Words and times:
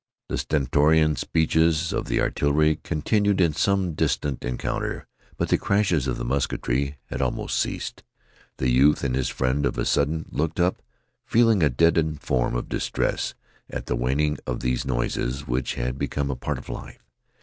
The 0.29 0.39
stentorian 0.39 1.15
speeches 1.15 1.93
of 1.93 2.05
the 2.05 2.21
artillery 2.21 2.79
continued 2.83 3.39
in 3.39 3.53
some 3.53 3.93
distant 3.93 4.43
encounter, 4.43 5.05
but 5.37 5.49
the 5.49 5.59
crashes 5.59 6.07
of 6.07 6.17
the 6.17 6.25
musketry 6.25 6.97
had 7.11 7.21
almost 7.21 7.59
ceased. 7.59 8.01
The 8.57 8.69
youth 8.71 9.03
and 9.03 9.13
his 9.13 9.29
friend 9.29 9.63
of 9.63 9.77
a 9.77 9.85
sudden 9.85 10.25
looked 10.31 10.59
up, 10.59 10.81
feeling 11.23 11.61
a 11.61 11.69
deadened 11.69 12.23
form 12.23 12.55
of 12.55 12.67
distress 12.67 13.35
at 13.69 13.85
the 13.85 13.95
waning 13.95 14.39
of 14.47 14.61
these 14.61 14.85
noises, 14.85 15.45
which 15.47 15.75
had 15.75 15.99
become 15.99 16.31
a 16.31 16.35
part 16.35 16.57
of 16.57 16.67
life. 16.67 17.03